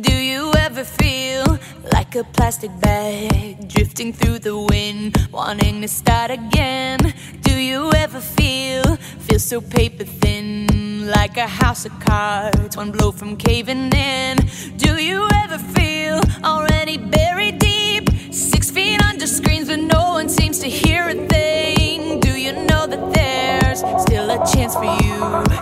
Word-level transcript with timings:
Do 0.00 0.16
you 0.16 0.50
ever 0.56 0.84
feel 0.84 1.44
like 1.92 2.14
a 2.14 2.24
plastic 2.24 2.70
bag 2.80 3.68
drifting 3.68 4.14
through 4.14 4.38
the 4.38 4.56
wind, 4.56 5.18
wanting 5.30 5.82
to 5.82 5.88
start 5.88 6.30
again? 6.30 7.12
Do 7.42 7.58
you 7.58 7.92
ever 7.92 8.18
feel 8.18 8.96
feel 9.26 9.38
so 9.38 9.60
paper 9.60 10.04
thin, 10.04 11.10
like 11.10 11.36
a 11.36 11.46
house 11.46 11.84
of 11.84 11.92
cards, 12.00 12.74
one 12.74 12.90
blow 12.90 13.12
from 13.12 13.36
caving 13.36 13.92
in? 13.92 14.38
Do 14.78 14.96
you 14.96 15.28
ever 15.44 15.58
feel 15.58 16.22
already 16.42 16.96
buried 16.96 17.58
deep, 17.58 18.08
six 18.32 18.70
feet 18.70 18.98
under 19.04 19.26
screens, 19.26 19.68
but 19.68 19.78
no 19.78 20.12
one 20.12 20.30
seems 20.30 20.58
to 20.60 20.68
hear 20.70 21.06
a 21.06 21.14
thing? 21.28 22.18
Do 22.20 22.30
you 22.30 22.54
know 22.54 22.86
that 22.86 23.12
there's 23.12 23.80
still 24.00 24.30
a 24.30 24.38
chance 24.54 24.74
for 24.74 24.84
you? 25.04 25.18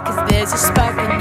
Cause 0.07 0.31
there's 0.31 0.53
a 0.53 0.59
spark 0.59 0.97
in 0.99 1.20